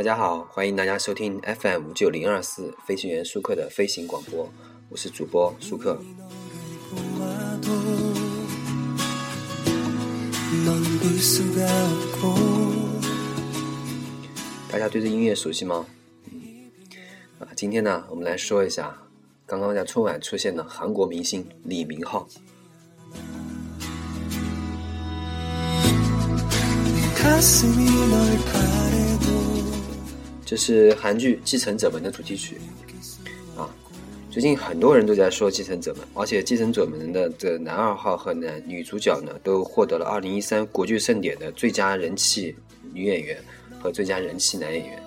[0.00, 4.50] 大家好，欢迎大家收听 FM 五九零二四飞行员舒克的飞行广播，
[4.88, 6.00] 我是主播舒克。
[14.72, 15.84] 大家对这音乐熟悉吗？
[17.38, 18.96] 啊，今天呢，我们来说一下
[19.44, 22.26] 刚刚在春晚出现的韩国明星李明浩。
[30.50, 32.60] 这是韩剧《继承者们》的主题曲，
[33.56, 33.70] 啊，
[34.32, 42.52] 最近很多人都在说《继承者们》，而且《继承者们》的这男二号和男女主角呢，都获得了二零一三国剧盛典的最佳人气
[42.92, 43.38] 女演员
[43.78, 45.00] 和最佳人气男演员。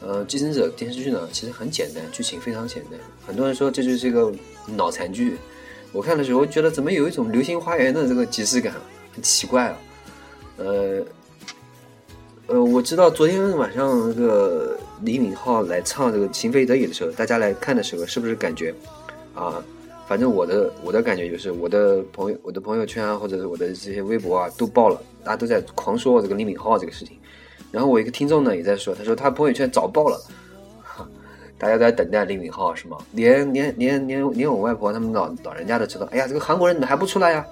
[0.00, 2.92] 呃，《继承者》电视剧呢，其实很简单，剧情非常简单。
[3.26, 4.32] 很多人说这就是一个
[4.68, 5.36] 脑残剧，
[5.90, 8.72] 我看的时候觉得怎么有一种《流星花园》的这个即视感，
[9.12, 9.78] 很奇怪啊。
[10.58, 11.04] 呃。
[12.48, 18.74] 呃，我知道昨天晚上那个李敏镐来唱这个《情非得已》的时候，大家来看的时候，是不是感觉
[19.34, 19.62] 啊？
[20.06, 27.18] 反正我的我的感觉就是，我的朋友、我的朋友圈啊，或者是我的这些微博啊，都爆了，大家都在狂说这个李敏镐这个事情。
[27.70, 30.18] 然后我一个听众呢也在说，他说他朋友圈早爆了，
[31.58, 32.96] 大家都在等待李敏镐是吗？
[33.12, 37.44] 连连连连连我外婆他们老老人家都知道，哎呀，这个韩国人怎么还不出来呀？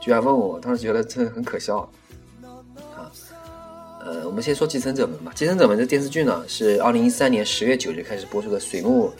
[0.00, 1.88] 居然问我，当时觉得真的很可笑。
[4.08, 9.12] 呃，我们先说《继承者们》吧，《继承者们》这电视剧呢，是二零一三年十月九日开始播出的水木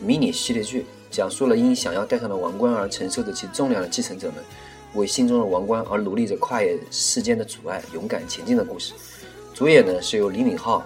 [0.00, 4.42] 迷你系列剧，讲述了因想要戴上的王冠而承受着其重量的继承者们，
[4.94, 8.92] 为心中的王冠而努力着跨越世间的阻碍，勇敢前进的故事。
[9.54, 10.84] 主演呢是由李敏镐、啊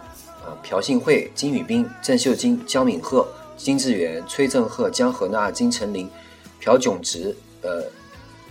[0.62, 6.06] 朴信惠、金宇彬、郑秀晶、姜敏赫、金智媛、崔振赫、姜河娜、金城琳、
[6.60, 7.82] 朴炯植、呃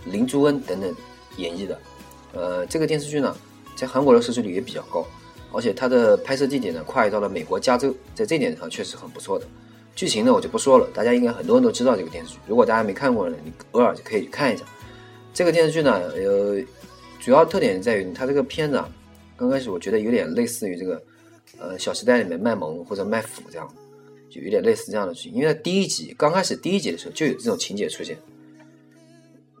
[0.06, 0.92] 林朱恩等等
[1.36, 1.78] 演绎的。
[2.32, 3.32] 呃，这个电视剧呢。
[3.78, 5.06] 在韩国的收视率也比较高，
[5.52, 9.46] 而且它的拍摄地点呢跨越到了美国加州，在这点上确实很不错的。
[9.94, 12.38] 剧情呢我就不说了，大家应该很多人都知道这个电视剧。
[12.48, 14.64] 如果大家没看过呢，你偶尔就可以去看一下。
[15.32, 16.60] 这个电视剧呢，呃，
[17.20, 18.88] 主要特点在于它这个片子啊，
[19.36, 21.00] 刚开始我觉得有点类似于这个，
[21.58, 23.68] 呃，《小时代》里面卖萌或者卖腐这样，
[24.28, 25.34] 就有点类似这样的剧情。
[25.34, 28.18] 因为第一集刚开始第一集的时候就有这种情节出现。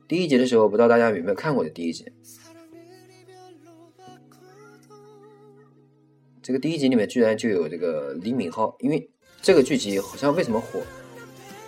[0.08, 2.04] 第一集的时候，不知道大家有没有看过的第一集。
[6.48, 9.06] 这个第一集里面居然就有这个李敏镐，因为
[9.42, 10.80] 这个剧集好像为什么火，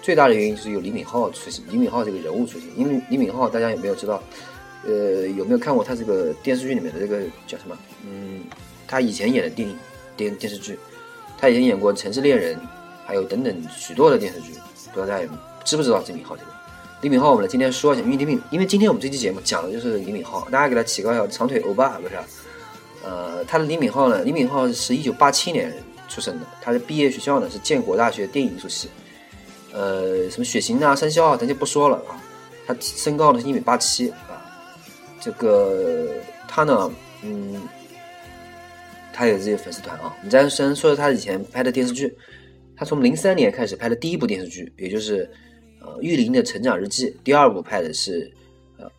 [0.01, 2.67] 最大的原因就是有李敏镐出现，李敏镐这个人物出现。
[2.75, 4.23] 因为李敏镐大家有没有知道？
[4.87, 7.77] 呃，有没有看过他这个电视剧里面的这个叫什么？
[8.07, 8.41] 嗯，
[8.89, 9.77] 他以前演的电影、
[10.17, 10.79] 电电视剧，
[11.37, 12.57] 他以前演过《城市猎人》，
[13.05, 14.55] 还有等等许多的电视剧。
[14.55, 15.29] 不知道大家有
[15.63, 16.53] 知不知道李敏镐这个？
[17.03, 22.15] 李敏镐，我们来今天说一下，因为李敏，因为今天我们这期节目讲的就是李敏镐，大家给他起个叫长腿欧巴，不是？
[23.03, 24.23] 呃，他的李敏镐呢？
[24.23, 25.73] 李敏镐是一九八七年
[26.07, 28.91] 出生的，他的毕业学校呢是建国大学电影艺术系。
[29.73, 32.21] 呃，什么血型啊、生肖啊，咱就不说了啊。
[32.67, 34.45] 他身高呢是一米八七啊。
[35.19, 36.13] 这个
[36.47, 37.63] 他呢，嗯，
[39.13, 40.15] 他有自己的粉丝团啊。
[40.19, 42.15] 我们再先说说他以前拍的电视剧。
[42.77, 45.31] 他从零三年开始拍的第一部电视剧，也就是
[45.81, 48.31] 呃《玉林的成长日记》，第二部拍的是。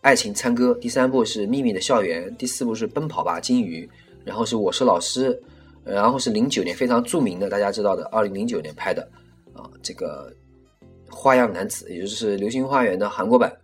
[0.01, 3.89] 爱情参歌，第三部是秘密的校园，第四部是奔跑吧金鱼，
[4.23, 5.41] 然后是我是老师，
[5.83, 9.01] 然后是零九年非常著名的大家知道的二零零九年拍的
[9.53, 10.33] 啊这个
[11.09, 13.55] 花样男子，也就是流星花园的韩国版。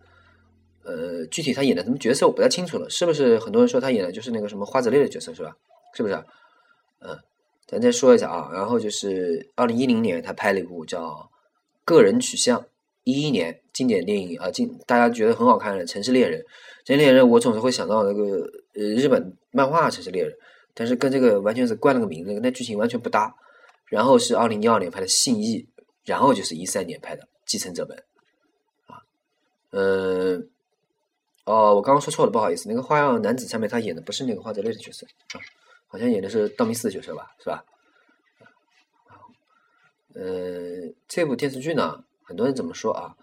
[0.83, 5.53] 呃，具体他演的什么角色我不太清楚了，是不是很多人说他演的就是那个什么花泽类的角色是吧？
[5.93, 6.15] 是不是？
[6.99, 7.17] 嗯，
[7.67, 11.09] 咱再说一下啊，然后就是二零一零年他拍了一部叫
[11.83, 12.59] 《个人取向》。
[13.03, 16.41] 一一年经典电影啊，经大家觉得很好看的《城市猎人》，
[16.83, 18.23] 《城市猎人》我总是会想到那个
[18.73, 20.31] 呃日本漫画《城市猎人》，
[20.73, 23.31] 但是跟这个完全是冠了个名字，跟那剧情完全不搭。
[23.85, 25.59] 然后是二零一二年拍的《信义》，
[26.05, 27.95] 然后就是一三年拍的《继承者们》
[28.91, 28.97] 啊，
[29.69, 30.49] 嗯，
[31.45, 35.39] 哦，我刚刚说错了，不好意思，那个《花样男子》上面他演的不是那个花泽类的角色啊，
[35.85, 37.63] 好像演的是道明寺的角色吧，是吧？
[40.15, 42.03] 呃，这部电视剧呢？
[42.23, 43.15] 很多人怎么说啊？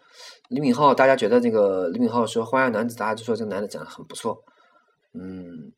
[0.48, 4.44] 李敏镐，大家觉得这个李敏镐说《花样男子》，大家就说这个男的长得很不错。
[5.12, 5.72] 嗯，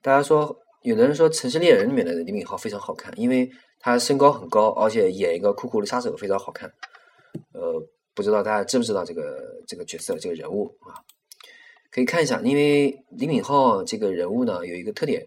[0.00, 3.50] 大家说，有的人说《城市猎人》里面的李敏镐非常好看，因为
[3.80, 6.72] 他身高很高，而且演一个酷酷的杀手非常好看。
[7.52, 7.82] 呃，
[8.14, 11.02] 不知道大家知不知道这个这个角色这个人物啊？
[11.90, 15.26] 可以看一下，因为李敏镐这个人物呢有一个特点，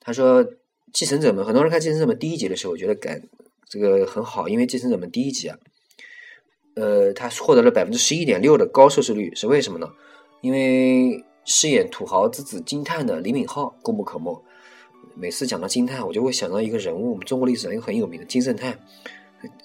[0.00, 0.44] 他说
[0.92, 3.22] 《继承者们》，很多人看《继承者们》第一集的时候，觉得感
[3.68, 5.58] 这个很好，因为《继承者们》第一集啊。
[6.74, 9.88] 呃，他获得了百分之十一点六的高收视率，是为什么呢？
[10.40, 14.42] 因为饰演土豪之子金叹的李敏镐功不可没。
[15.14, 18.78] 每次讲到金叹，我就会想到一个人物，我们中国历史上一个很有名的金圣叹，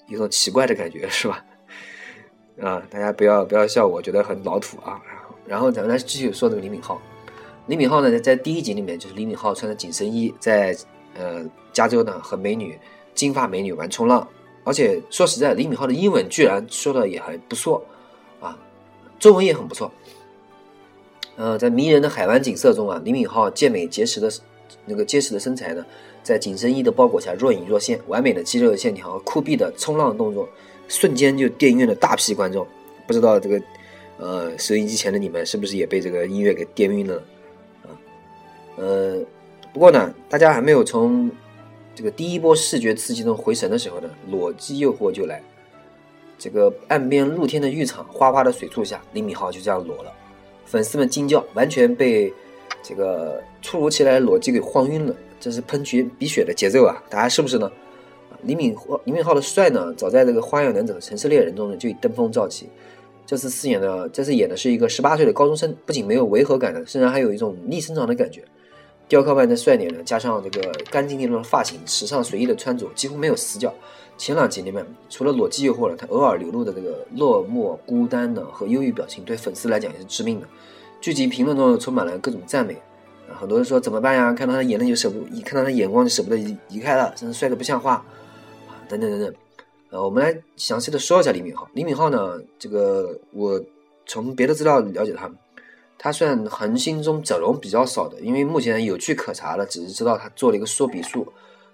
[0.08, 1.44] 有种奇怪的感觉，是吧？
[2.60, 5.00] 啊，大家不要不要笑，我觉得很老土啊。
[5.46, 6.98] 然后咱们来继续说这个李敏镐。
[7.66, 10.76] 李敏镐呢，在第一集里面，就是李敏镐穿着紧身衣，在
[11.14, 12.78] 呃加州呢和美女
[13.14, 14.28] 金发美女玩冲浪。
[14.68, 17.82] 而且说实在，李敏镐的英文居然说的也还不错
[18.38, 18.54] 啊，
[19.18, 19.90] 中文也很不错。
[21.36, 24.30] 呃，在迷人的海湾景色中啊，李敏镐健美结实的
[24.84, 25.86] 那个结实的身材呢，
[26.22, 30.46] 在紧身衣的包裹下若隐若现，完美的肌肉线条酷毙的冲浪动作，
[30.86, 32.66] 瞬间就电晕了大批观众。
[33.06, 33.62] 不知道这个
[34.18, 37.22] 呃收音机前的你们是不是也被这个音乐给电晕了
[37.84, 37.88] 啊？
[38.76, 39.18] 呃，
[39.72, 41.30] 不过呢，大家还没有从
[41.98, 45.42] 这个第一波视觉刺激中回神的时候呢，裸机诱惑就来。
[46.38, 50.12] 这个岸边露天的浴场，哗哗的水柱下，李敏镐就这样裸了。
[50.64, 52.32] 粉丝们惊叫，完全被
[52.84, 55.16] 这个突如其来的裸机给晃晕了。
[55.40, 57.02] 这是喷泉鼻血的节奏啊！
[57.10, 57.68] 大家是不是呢？
[58.42, 58.72] 李敏
[59.02, 62.68] 李敏镐的帅呢，早在这个《花样男子》和《城市猎人》中呢就已登峰造极。
[63.26, 68.44] 这次饰演的，这次演的是一个十八岁的高中生，不仅没有违和感的，甚至还有一种逆生长的感觉。
[69.08, 73.72] 雕刻般的帅脸呢，加上这个干净利落的发型，时尚随意的穿着，几乎没有死角。
[74.18, 80.46] 前两集里面，除了裸机诱惑了，他偶尔流露的这个落寞、孤单的和忧郁表情，对粉丝来讲也是致命的。
[81.00, 82.74] 剧集评论中充满了各种赞美，
[83.28, 84.34] 啊，很多人说怎么办呀？
[84.34, 88.04] 看到他眼泪就舍不，一看到他眼光就舍不得移移开了，真是帅的不像话，
[88.66, 89.34] 啊，等等等等。
[89.90, 91.66] 呃，我们来详细的说一下李敏镐。
[91.72, 93.58] 李敏镐呢，这个我
[94.04, 95.30] 从别的资料了解他，
[95.98, 101.26] 他算恒星中整容比较少的，因为目前有据可查的，只是知道他做了一个缩鼻术。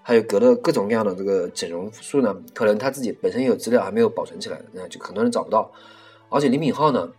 [0.06, 5.72] 还有隔了各种各样的这个整容术呢，可能他自己本身有资料还没有保存起来，那就很多人找不到。
[6.28, 7.10] 而且李敏镐呢，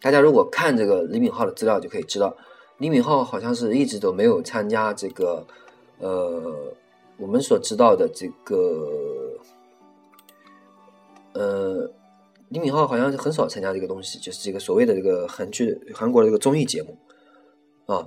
[0.00, 2.36] 大家如果看这个李敏镐的资料就可以知道，
[2.78, 5.44] 李敏镐好像是一直都没有参加这个，
[5.98, 6.72] 呃，
[7.16, 9.36] 我们所知道的这个，
[11.32, 11.90] 呃，
[12.52, 16.98] 李敏镐好像是很少参加这个东西，就是这个所谓的这个韩剧韩国的这个综艺节目
[17.86, 18.06] 啊。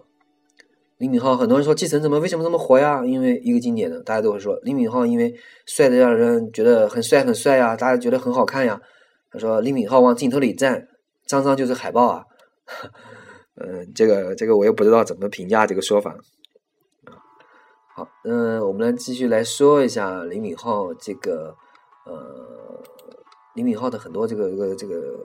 [0.98, 3.04] 李敏镐，很多人说继承怎么为什么这么火呀？
[3.04, 8.80] 因为一个经典的，大家都会说李敏镐因为帅的让人觉得很帅很帅呀，大家觉得很好看呀。
[9.32, 10.88] 他说李敏镐往镜头里站，
[11.26, 12.24] 张张就是海报啊。
[13.58, 16.16] 嗯，这个这个我又不知道怎么评价这个说法。
[17.96, 21.56] 好，嗯，我们来继续来说一下李敏镐这个
[22.06, 22.84] 呃，
[23.56, 25.18] 李敏镐的很多这个这个这个，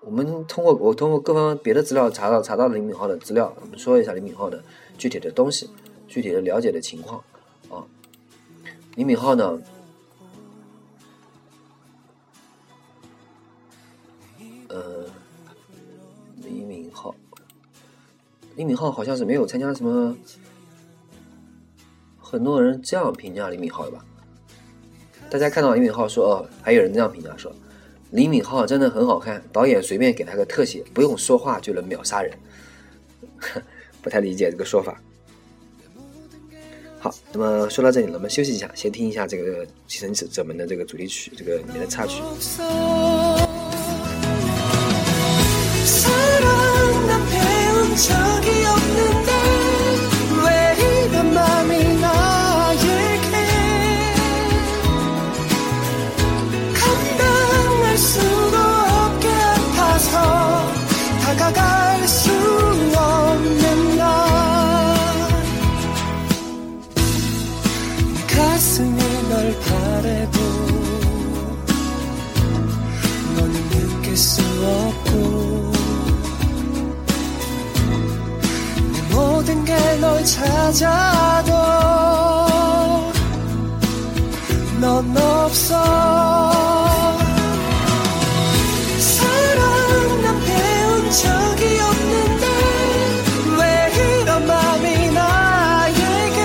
[0.00, 4.62] 我们通过我通过各方别的资料查到查到李敏镐的资料，我们说一下李敏镐的。
[4.96, 5.68] 具体的东西，
[6.06, 7.22] 具体的了解的情况
[7.68, 7.82] 啊，
[8.94, 9.60] 李敏镐呢？
[14.68, 15.04] 呃，
[16.36, 17.12] 李敏镐，
[18.54, 20.16] 李敏镐好像是没有参加什么，
[22.20, 24.04] 很多人这样评价李敏镐的吧？
[25.28, 27.52] 大家看到李敏镐说哦，还有人这样评价说，
[28.12, 32.30] 李敏镐真的很好看，导演随便给他个特写，不用说话就能秒杀人。
[34.02, 35.00] 不太理解这个说法。
[36.98, 42.20] 好，那么说到这里，我们休息一下，先听一下这个《继承者们》的这个主题曲，这个里面的插曲。
[80.24, 81.52] 찾아도
[84.80, 85.74] 넌 없어.
[88.98, 92.46] 사랑 난 배운 적이 없는데
[93.58, 96.40] 왜 이런 마음이 나에게?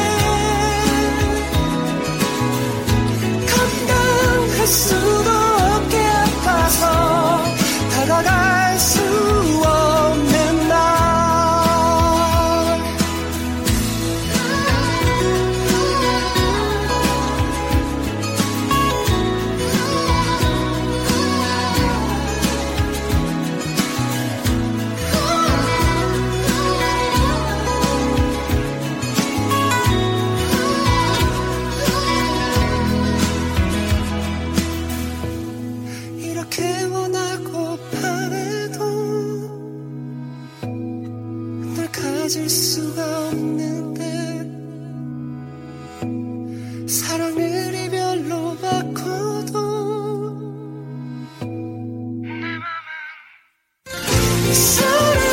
[3.45, 5.06] 감당할 수
[54.53, 55.26] So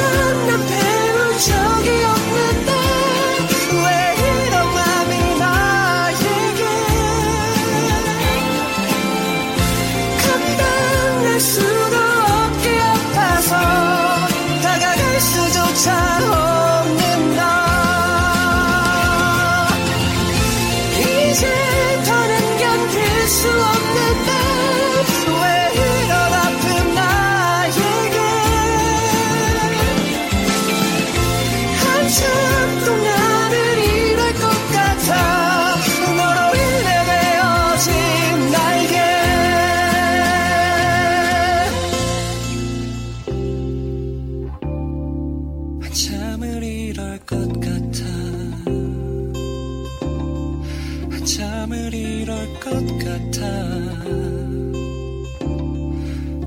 [51.64, 53.48] 한참을 이럴 것 같아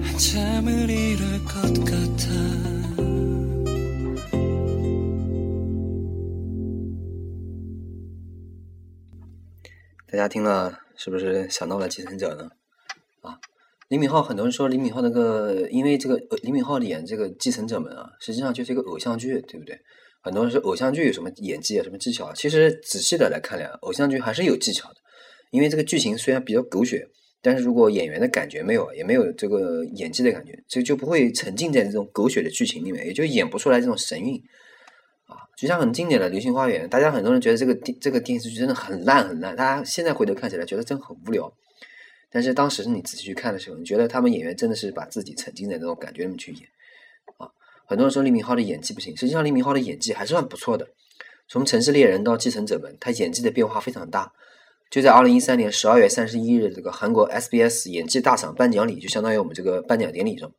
[0.03, 2.29] 한참을 이럴 것 같아
[10.11, 12.51] 大家听了是不是想到了继承者呢？
[13.23, 13.39] 啊，
[13.89, 19.81] 李敏镐，很多人说李敏镐那个，因为这个呃李敏镐演这个继承者们啊，实际上就是一个偶像剧，对不对？
[20.25, 22.33] 很多人说偶像剧有什么演技啊，什么技巧啊？
[22.37, 24.97] 其实仔细的来看来，偶像剧还是有技巧的。
[25.52, 27.08] 因为这个剧情虽然比较狗血，
[27.42, 34.42] 但是如果演员的感觉没有，也没有这个演技的感觉，这就不会沉浸在这种狗血的剧情里面，也就演不出来这种神韵。
[35.28, 41.52] 啊，就像很经典的《流星花园》，大家很多人觉得这个电这个电视剧真的很烂很烂，大家现在回头看起来觉得真的很无聊。
[42.30, 46.62] 但是当时你仔细去看的时候，你觉得他们演员真的是把自己沉浸在那种感觉里面去演。
[47.38, 47.50] 啊，
[47.86, 50.88] 很多人说李敏镐的演技不行，实际上李敏镐的演技还是算不错的。
[51.50, 54.32] 从《城市猎人》到《继承者们》，他演技的变化非常大。
[54.90, 60.50] 就在二零一三年十二月三十一日，这个韩国 SBS 演技大赏颁奖礼，就相当于我们这个颁奖典礼中，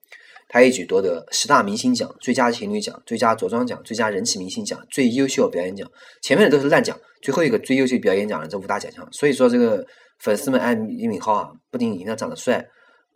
[0.48, 5.90] 他一举夺得十大明星奖、最佳情侣奖、最佳着装奖、最佳人气明星奖、最优秀表演奖。
[6.20, 9.06] 前面的都是烂奖，最后一个最优秀表演奖的这五大奖项。
[9.12, 9.86] 所以说，这个
[10.18, 12.62] 粉丝们爱李敏镐啊，不仅因为他长得帅，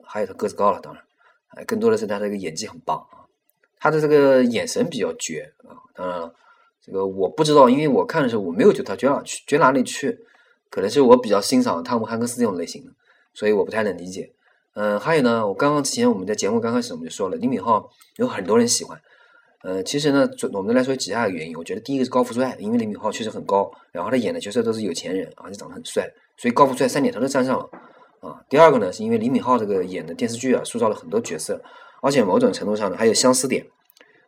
[0.07, 1.03] 还有他个子高了，当然，
[1.57, 3.29] 哎，更多的是他这个演技很棒啊，
[3.79, 5.77] 他的这个眼神比较绝啊。
[5.95, 6.35] 当然了，
[6.83, 10.19] 这个我不知道，因为我看的时候我没有觉得他绝哪去，绝哪里去。
[10.73, 12.91] 可能是我比较欣赏汤姆汉克斯这种类型的，
[13.35, 14.33] 所以我不太能理解。
[14.75, 17.87] 嗯，还有呢，我刚刚之前我们在节目刚开始我们就说了，李敏镐
[18.17, 18.99] 有很多人喜欢。
[19.63, 21.55] 呃，其实呢，我们来说有几下原因。
[21.59, 27.69] 我觉得第一个是高富帅，因为李敏镐确实很高，然后他演的角色都是有钱人，而且长得很帅，所以高富帅三点他都沾上了。
[28.21, 31.63] 啊，第二个呢，是因为李敏镐这个演的电视剧啊，塑造了很多角色，
[32.01, 33.67] 而且某种程度上呢，还有相似点。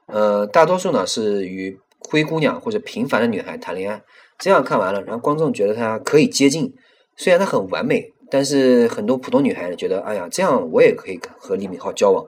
[0.07, 4.03] 呃，大多数呢是与灰姑娘或者平凡的女孩谈恋爱。
[4.39, 6.73] 这样看完了，然后观众觉得她可以接近，
[7.17, 12.25] 虽然她很完美，但是很多普通女孩觉得，哎呀，这样我也可以和李敏镐交往，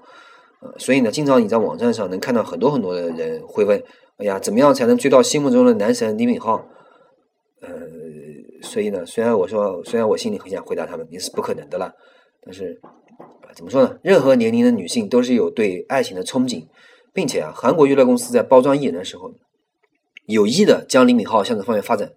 [0.63, 3.83] 呃，所以呢，经常你在网站上能看到很多很多的人会问，
[4.19, 6.63] 哎呀，怎么样才能追到心目中的男神李敏镐？
[7.61, 7.69] 呃，
[8.63, 11.93] 所以呢，虽然我说，虽然我心里很想回答他们，你是不可能的了，
[12.45, 12.81] 但是
[13.55, 13.99] 怎么说呢？
[14.03, 16.63] 任何年龄的女性都是有对爱情的憧憬，
[17.13, 19.33] 并且啊，韩国娱乐公司在包装艺人的时候。
[20.27, 22.13] 有意的将李敏镐向这方面发展，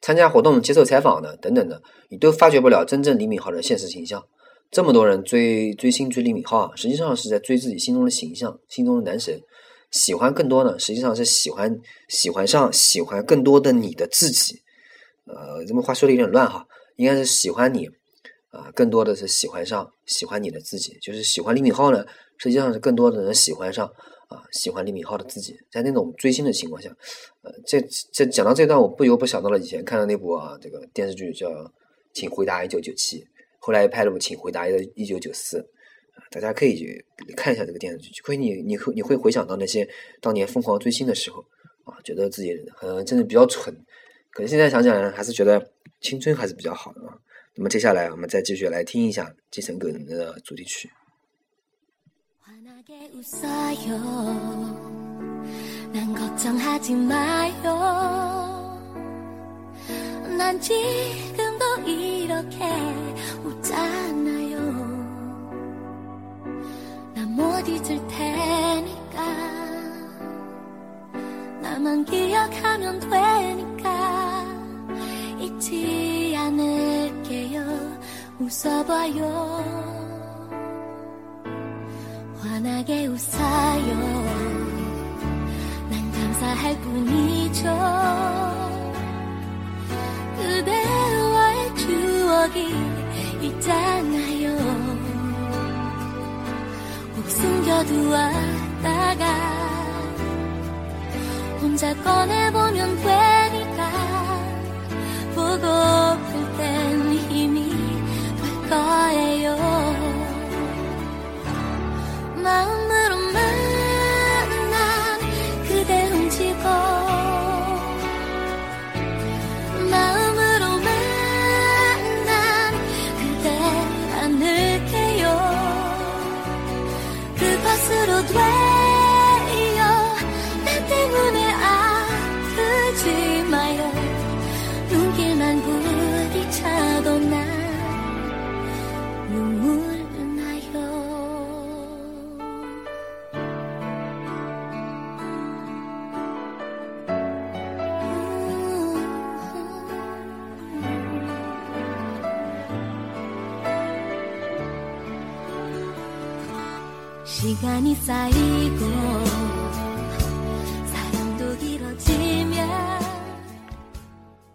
[0.00, 4.22] 参加活动、接受采访的等等的，你都发掘不了真正李敏镐的现实形象。
[4.70, 9.40] 这么多人追追星追李敏镐啊，实际上是在追自己心中的形象、心中的男神。
[9.90, 11.78] 喜欢更多呢，实际上是喜欢
[12.08, 14.62] 喜欢上喜欢更多的你的自己。
[15.26, 16.66] 呃，这么话说的有点乱哈，
[16.96, 17.86] 应该是喜欢你
[18.50, 20.98] 啊，更多的是喜欢上喜欢你的自己。
[21.00, 22.04] 就是喜欢李敏镐呢，
[22.38, 23.88] 实际上是更多的人喜欢上。
[24.28, 26.88] 啊，喜欢李敏镐的自己，在那种追星的情况下，
[27.42, 27.80] 呃，这
[28.12, 31.48] 这讲到这段，我不由不想到了以前看的那部啊，这个电视剧叫
[32.12, 33.20] 《请回答一九九七》，
[33.58, 35.58] 后来拍了部《请回答一九九四》，
[36.30, 37.04] 大家可以去
[37.36, 39.88] 看一下这个电视剧，会你你会你会回想到那些
[40.20, 41.44] 当年疯狂追星的时候
[41.84, 43.74] 啊，觉得自己很真的比较蠢，
[44.30, 47.18] 可是现在想想还是觉得青春还是比较好的啊。
[47.56, 50.90] 那么接下来我们再继续来听一下《继承者》的主题曲。
[52.84, 53.98] 환하게 웃어요.
[55.92, 58.80] 난 걱정하지 마요.
[60.36, 62.58] 난 지금도 이렇게
[63.44, 64.58] 웃잖아요.
[67.14, 69.22] 난 못 잊을 테니까.
[71.62, 74.44] 나만 기억하면 되니까.
[75.40, 77.64] 잊지 않을게요.
[78.38, 79.93] 웃어봐요.
[82.64, 83.94] 환하게 웃어요.
[85.90, 87.64] 난 감사할 뿐이죠.
[90.38, 92.74] 그대와의 추억이
[93.42, 94.56] 있잖아요.
[97.14, 99.24] 꼭 숨겨두었다가
[101.60, 103.90] 혼자 꺼내보면 되니까
[105.34, 106.03] 보고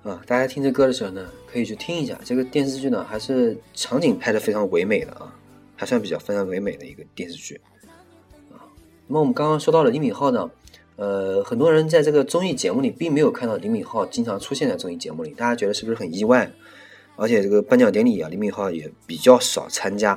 [0.03, 5.31] 啊，大家听这歌的时候呢，可以去听一下这个电视剧呢，还是场景拍的非常唯美的啊，
[5.75, 7.61] 还算比较非常唯美的一个电视剧
[8.51, 8.65] 啊。
[9.05, 10.49] 那么我们刚刚说到了李敏镐呢，
[10.95, 16.51] 呃，很多人在这个综艺节目里并没有看到李敏镐经常出现在综艺节目里，大家觉得是不是很意外？
[17.15, 20.13] 而且这个颁奖典礼啊，李敏镐也比较少参加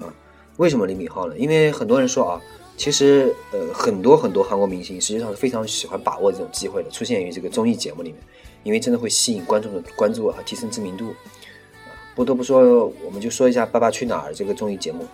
[0.00, 0.12] 啊。
[0.56, 1.38] 为什么李敏镐呢？
[1.38, 2.40] 因为很多人说啊，
[2.76, 8.18] 其实呃很多很多韩国明星实际上是非常喜欢把握这种机会的，出现于这个综艺节目里面，
[8.62, 11.08] 因为真的会吸引观众的关注和提升知名度。
[11.08, 15.06] 啊，不得不说，我们就说一下《爸爸去哪儿》这个综艺节目。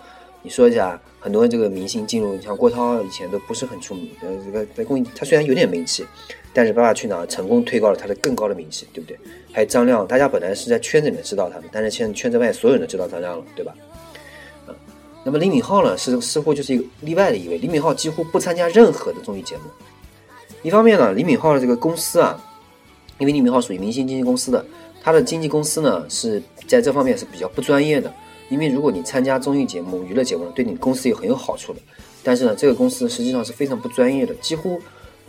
[0.43, 6.03] 你说一下，很多这个明星进入，像郭涛以前都不是很出名，呃，这个在公益他虽然有点名气，
[6.51, 9.15] 但是《爸爸去哪儿》成功推高了他的更高的名气，对不对？
[9.53, 13.71] 还有张亮，大家本来是在圈子里面知道他的，但是现在圈子外所有人都知道张亮了，对吧？
[15.23, 17.57] 那么李敏镐呢，是似乎就是一个例外的一位。
[17.57, 19.63] 李敏镐几乎不参加任何的综艺节目。
[20.63, 22.39] 一方面呢，李敏镐的这个公司啊，
[23.19, 24.65] 因为李敏镐属于明星经纪公司的，
[25.01, 28.11] 他的经纪公司呢是在这方面是比较不专业的。
[28.49, 31.79] 因为如果你参加综艺节目、娱乐节目呢，对你公司有很有好处的。
[32.23, 34.79] 但是呢，这个公司实际上是非常不专业的，几乎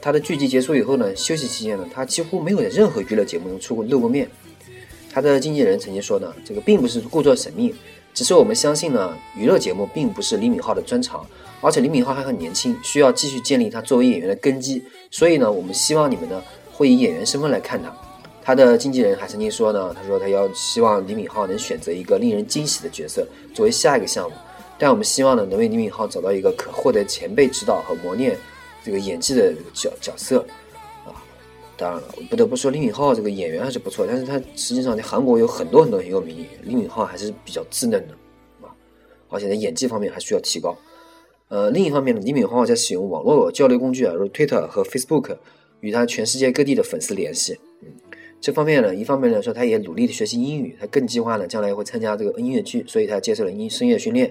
[0.00, 4.28] 它的剧集结束以后呢，休息期间呢，他几乎没有在任何娱乐节目中出过露过面。
[5.12, 7.72] 他的经纪人曾经说呢，这个并不是故作神秘，
[8.14, 11.24] 只是我们相信呢，娱乐节目并不是李敏镐的专长，
[11.60, 14.82] 而且李敏镐还很年轻，需要继续建立他作为演员的根基。
[15.10, 17.90] 所以呢，我们希望你们呢会以演员身份来看他。
[18.44, 24.36] 他的经纪人还曾经说呢，他说他要希望李敏镐能选择一个令人惊喜的角色作为下一个项目，
[24.78, 28.36] 但我们希望呢能为李敏镐找到一个可获得前辈指导和磨练
[28.84, 30.44] 这个演技的角角色。
[31.82, 38.14] 当然了，不得不说李敏镐这个演员还是不错，但是他实际上在韩国有很多很多很有名演员，李敏镐还是比较稚嫩的
[38.64, 38.70] 啊，
[39.28, 40.78] 而且在演技方面还需要提高。
[41.48, 45.36] 呃，另一方面呢，李敏镐在使用网络交流工具啊，如 Twitter 和 Facebook，
[45.80, 47.58] 与他全世界各地的粉丝联系。
[47.80, 47.88] 嗯，
[48.40, 54.30] 这方面呢，一方面来说，他也努力的学习英语，他更计划呢将来会参加这个音乐剧，所以他接受了音声乐训练。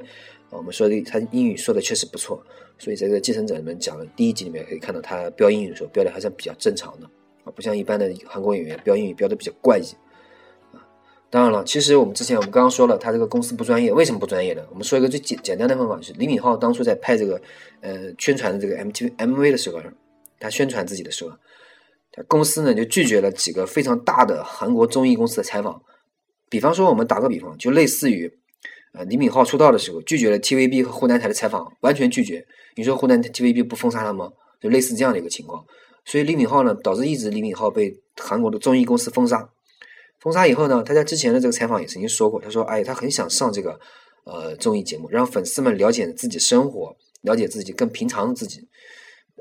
[0.49, 2.41] 啊，我们说的他英语说的确实不错，
[2.77, 7.09] 所以在这个继承者里面讲的第一集里面可以看到他飙英语的时候飙的还是比较正常的
[7.43, 9.85] 啊，不像一般的韩国演员标英语标的比较怪异。
[10.73, 10.81] 啊
[11.31, 14.61] 当然了，其实我们之前我们刚刚说了，他这个公司不专业，为什么不专业呢？
[14.69, 17.41] 我们说一个最简简单的方法，就是李敏镐当初在拍这个
[17.79, 19.79] 呃宣传的这个 MTV MV 的时候，
[20.41, 21.31] 他宣传自己的时候，
[22.11, 25.81] 他公司呢就拒绝了几个非常大的韩国综艺公司的采访。
[26.49, 28.29] 比方说，我们打个比方，就类似于
[28.91, 32.45] 呃李敏镐出道的时候，拒绝了 TVB 和湖南台的采访，完全拒绝。
[32.75, 34.33] 你说湖南 TVB 不封杀他吗？
[34.59, 35.65] 就类似这样的一个情况。
[36.05, 39.49] 所以李敏镐呢，导致一直李敏镐被韩国的综艺公司封杀。
[40.19, 43.79] 封杀以后呢，他在之前的这个采访也曾经说过，他说：“哎，他很想上这个
[44.25, 48.67] 呃综艺节目，让粉丝们了解自己生活，了解自己更平常的自己。”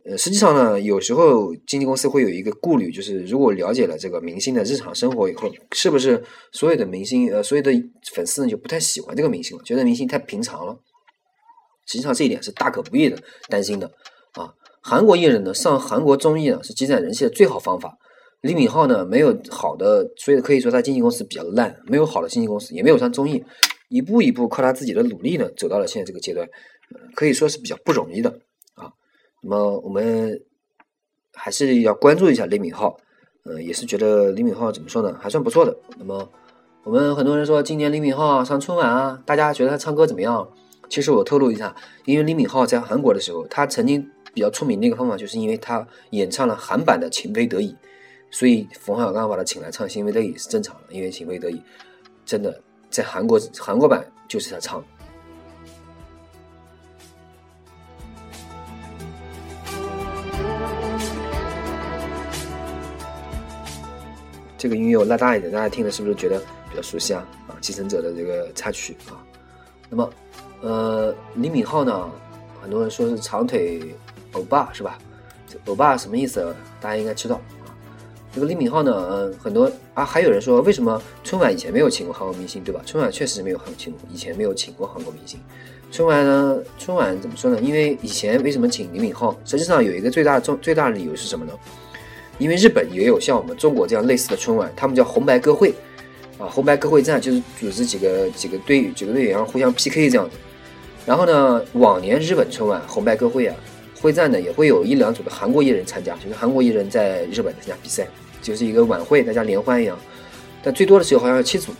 [0.06, 7.70] 呃，实际上呢，有时候经纪公司会有一个顾虑，就是如果了解了这个明星的日常生活以后，是不是所有的明星呃所有的
[8.14, 10.78] 粉丝呢就不太喜欢这个明星了，觉得明星太平常了？
[11.86, 13.18] 实际上这一点是大可不必的，
[13.50, 13.90] 担心的。
[14.80, 17.96] 韩国艺人呢上韩国综艺呢是积攒人气的最好方法。
[18.40, 23.44] 李敏镐呢没有好的，所以可以说他经纪公司比较烂，没有好的经纪公司，也没有上综艺，
[23.90, 26.48] 一步一步靠他自己的努力呢走到了现在这个阶段，
[27.14, 28.30] 可以说是比较不容易的
[28.74, 28.90] 啊。
[29.42, 30.40] 那么我们
[31.34, 32.96] 还是要关注一下李敏镐，
[33.44, 35.76] 呃，也是觉得李敏镐怎么说呢，还算不错的。
[35.98, 36.26] 那么
[36.84, 40.48] 我们很多人说今年李敏镐上春晚啊，大家觉得他唱歌怎么样？
[40.88, 47.72] 其实我透露一下，因为李敏镐在韩国的时候，他曾经比较出名的一个方法，就是因为他演唱了韩版的《情非得已》。
[48.30, 51.56] 所以冯小刚把他请来唱《情非得已》是正常的，因为《情非得已》
[52.24, 54.84] 真的在韩国韩国版就是他唱。
[64.56, 66.38] 这个音乐我拉大一点，大家听了是不是觉得
[66.68, 67.26] 比较熟悉啊？
[67.48, 69.16] 啊，继承者的这个插曲啊。
[69.88, 70.12] 那么，
[70.60, 72.10] 呃，李敏镐呢，
[72.60, 73.80] 很多人说是长腿
[74.32, 74.98] 欧巴是吧？
[75.48, 76.54] 这欧巴什么意思？
[76.80, 77.74] 大家应该知道啊。
[78.32, 82.80] 这个李敏镐呢，嗯，很多啊，还有人说为什么春晚以前没有请过韩国明星，对吧？
[82.86, 85.40] 春晚确实没有很请，以前没有请过韩国明星。
[85.90, 87.58] 春晚呢，春晚怎么说呢？
[87.60, 89.34] 因为以前为什么请李敏镐？
[89.44, 91.52] 实际上有一个最大重最大的理由是什么呢？
[92.38, 95.74] 因为日本也有像我们中国这样类似的春晚，他们叫红白歌会，
[96.38, 100.36] 啊，红白歌会战就是组织几个几个队几个队员互相 PK 这样子。
[101.04, 103.56] 然后呢，往年日本春晚红白歌会啊，
[104.00, 108.06] 会战呢也会有一两组的韩国艺人参加，就是韩国艺人在日本参加比赛，
[108.40, 109.98] 就是一个晚会，大家联欢一样。
[110.62, 111.72] 但最多的时候好像有七组，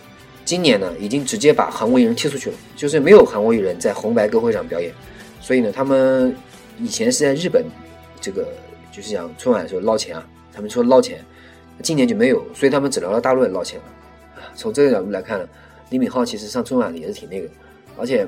[0.44, 4.92] 今年呢已经直接把韩国艺人踢出去了，就是没有韩国艺人在红白歌会上表演。
[5.40, 6.35] 所以呢，他们
[6.78, 7.64] 以前是在日本
[8.20, 8.46] 这个
[8.92, 10.26] 就是讲春晚的时候捞钱啊。
[10.52, 11.24] 他们说捞钱，
[11.83, 13.85] 今年就没有，所以他们只能到大陆来捞钱了。
[14.54, 15.48] 从这个角度来看呢，
[15.90, 17.48] 李敏镐其实上春晚也是挺那个，
[17.96, 18.26] 而且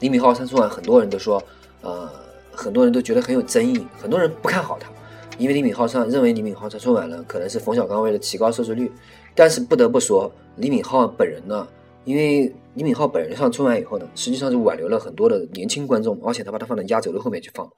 [0.00, 1.42] 李敏镐上春晚，很多人都说，
[1.82, 2.08] 呃，
[2.56, 4.90] 很多人都觉得很有争议，很多人不看好他，
[5.38, 8.90] 因为李敏镐上认为李敏镐上春晚呢，可能是冯小刚为了提高收视率。
[9.34, 11.68] 但是不得不说，李敏镐本人呢，
[12.04, 17.70] 因为李敏镐本人上春晚以后呢，实际上是挽留了很多的年轻观众，而且他把他放在压轴的后面去放。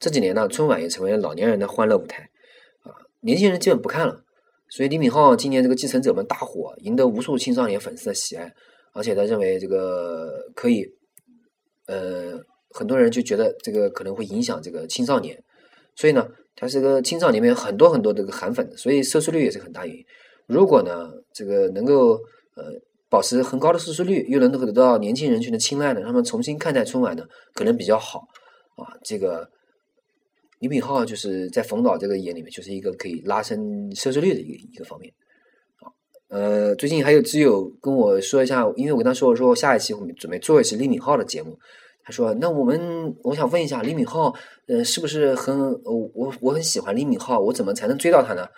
[0.00, 2.22] 这几年呢，春晚也成为了老年人的欢乐舞台，
[2.84, 4.24] 啊，年轻人基本不看了。
[4.70, 8.52] 所以李敏镐今年这个继承者们大火，赢得无数青少年粉丝的喜爱，
[8.92, 10.86] 而且他认为这个可以，
[11.86, 12.38] 呃，
[12.70, 15.42] 很多人就觉得这个可能会影响这个青少年，
[15.94, 20.04] 所以呢，他是个青少年里面很多很多这个韩粉，所以收视率也是很大原因。
[20.46, 22.12] 如果呢，这个能够
[22.54, 22.64] 呃
[23.08, 28.20] 保持很高的收视率，又能够得到年轻人群的青睐呢，他们重新看待春晚呢，可能比较好
[28.76, 29.48] 啊，这个。
[30.60, 35.14] 李敏镐就是在冯导这个眼里面，就是一个可以拉升收视率的一个一个方面。
[35.76, 35.94] 好，
[36.30, 41.56] 呃，最近还有知友跟我说一下，因为我跟他说，我说下一期我准备做一期李敏镐的节目。
[42.08, 44.34] 他说，那我们我想问一下，李敏镐，
[44.66, 48.48] 呃，是不是很我我很喜欢李敏镐，我怎么才能追到他呢？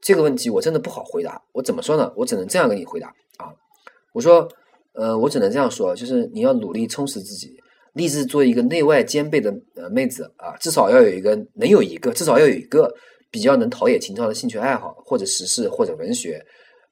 [0.00, 1.42] 这个问题我真的不好回答。
[1.50, 2.12] 我怎么说呢？
[2.14, 3.50] 我只能这样跟你回答啊。
[4.12, 4.48] 我说，
[4.92, 7.60] 呃，我只能这样说，就是你要努力充实自己。
[7.94, 12.94] 立志做一个内外兼备的呃妹子啊，至少要有一个能有一个，至少要有一个
[13.32, 16.40] 比较能陶冶情操的兴趣爱好，或者时事，或者文学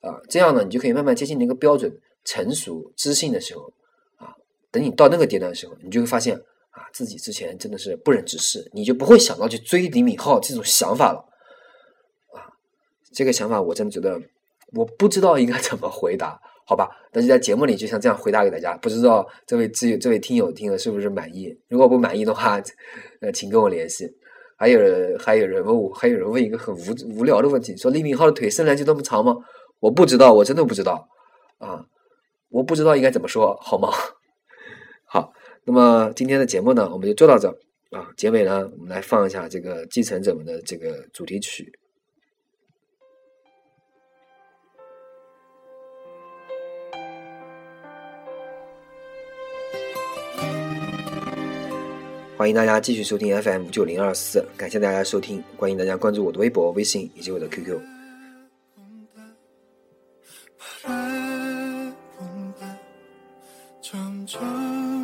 [0.01, 3.73] 啊，这样呢，你就可以慢慢接近那个标准，成熟知性的时候，
[4.75, 6.37] 等你到那个阶段的时候，你就会发现
[6.71, 11.19] 啊，自己之前真的是不忍直视，你就不会想到去追李敏镐这种想法了
[12.35, 12.43] 啊，
[13.15, 14.21] 这个想法我真的觉得
[14.73, 16.37] 我不知道应该 怎么回答。
[16.67, 21.55] 好吧，但是在节目里就像这样回答给大家，不知道这位这这位听友听了是不是满意？
[21.69, 22.59] 如果不满意的话，
[23.21, 24.11] 呃，请跟我联系。
[24.57, 26.81] 还有人还有人问我，还有人问一个很无
[27.19, 29.37] 无聊的问题，说李敏镐的腿生来就那么长吗？
[29.79, 31.07] 我不知道，我真的不知道
[31.59, 31.85] 啊，
[32.49, 33.91] 我不知道应该怎么说，好吗？
[35.67, 37.49] 那么今天的节目呢，我们就做到这
[37.91, 38.13] 啊。
[38.17, 41.73] 结尾呢，我们来放一下这个继承者们的这个主题曲。
[52.37, 57.81] 欢迎大家继续收听 FM 九零二四，感谢大家收听，欢迎大家关注我的微博、微信以及我的 QQ。
[64.27, 65.04] 켜